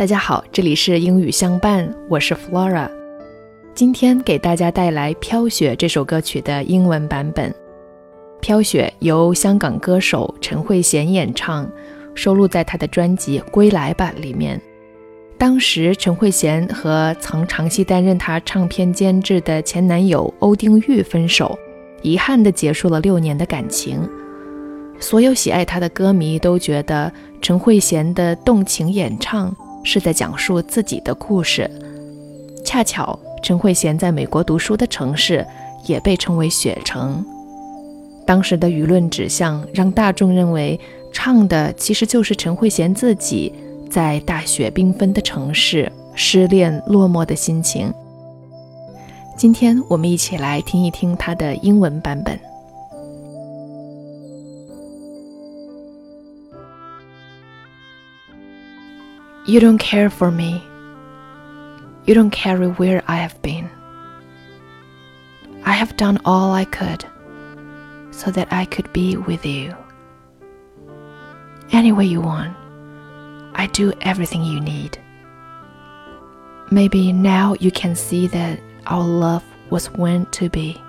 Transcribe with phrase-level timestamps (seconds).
[0.00, 2.90] 大家好，这里是英语相伴，我是 Flora。
[3.74, 7.50] 今天给大家带来《飘雪》这首歌曲的英文版本。
[8.40, 11.70] 《飘雪》由香港歌手陈慧娴演唱，
[12.14, 14.58] 收录在她的专辑《归来吧》里面。
[15.36, 21.58] 当时陈慧娴和曾长期担任她唱片监制的前男友欧丁玉分手，
[22.00, 24.00] 遗憾地结束了六年的感情。
[24.98, 27.12] 所有喜爱她的歌迷都觉得
[27.42, 29.54] 陈慧娴的动情演唱。
[29.82, 31.70] 是在讲述自己的故事。
[32.64, 35.46] 恰巧陈慧娴在美国读书的城市
[35.86, 37.24] 也被称为“雪城”。
[38.26, 40.78] 当时的舆论指向让大众认为
[41.12, 43.52] 唱的其实就是陈慧娴自己
[43.90, 47.92] 在大雪缤纷的城市失恋落寞的心情。
[49.36, 52.49] 今天我们一起来听一听她的英文版本。
[59.50, 60.64] You don't care for me.
[62.04, 63.68] You don't care where I have been.
[65.64, 67.04] I have done all I could
[68.12, 69.74] so that I could be with you.
[71.72, 72.56] Any way you want,
[73.54, 74.98] I do everything you need.
[76.70, 80.80] Maybe now you can see that our love was meant to be.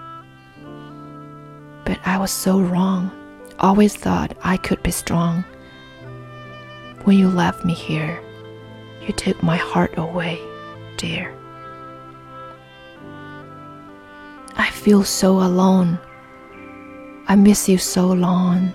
[1.84, 3.10] But I was so wrong,
[3.58, 5.44] always thought I could be strong.
[7.06, 8.22] When you left me here,
[9.06, 10.40] you took my heart away,
[10.98, 11.34] dear.
[14.56, 15.98] I feel so alone.
[17.28, 18.74] I miss you so long.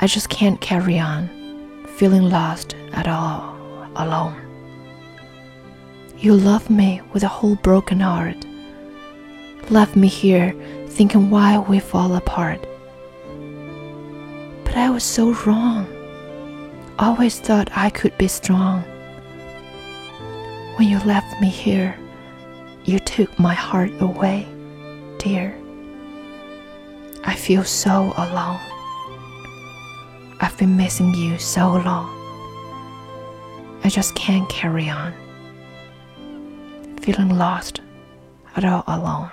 [0.00, 1.28] I just can't carry on,
[1.96, 3.56] feeling lost at all,
[3.96, 4.36] alone.
[6.18, 8.44] You love me with a whole broken heart.
[9.70, 10.54] Left me here
[10.88, 12.60] thinking why we fall apart.
[14.64, 15.86] But I was so wrong.
[16.98, 18.82] Always thought I could be strong.
[20.78, 21.98] When you left me here,
[22.84, 24.46] you took my heart away,
[25.18, 25.58] dear.
[27.24, 28.60] I feel so alone.
[30.38, 32.08] I've been missing you so long.
[33.82, 35.12] I just can't carry on.
[37.00, 37.80] Feeling lost
[38.54, 39.32] at all alone.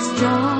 [0.00, 0.59] stars.